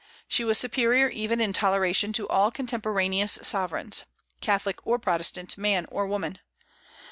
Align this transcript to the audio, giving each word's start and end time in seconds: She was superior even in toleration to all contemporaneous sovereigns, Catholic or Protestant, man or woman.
She 0.27 0.43
was 0.43 0.57
superior 0.57 1.09
even 1.09 1.39
in 1.39 1.53
toleration 1.53 2.11
to 2.13 2.27
all 2.27 2.49
contemporaneous 2.49 3.37
sovereigns, 3.43 4.03
Catholic 4.39 4.79
or 4.87 4.97
Protestant, 4.97 5.59
man 5.59 5.85
or 5.91 6.07
woman. 6.07 6.39